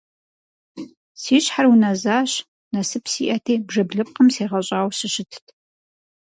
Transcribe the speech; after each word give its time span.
Си 1.21 1.35
щхьэр 1.43 1.65
унэзащ, 1.71 2.31
насып 2.73 3.05
сиӀэти 3.11 3.53
бжэблыпкъым 3.67 4.27
сегъэщӀауэ 4.35 4.91
сыщытт. 4.97 5.45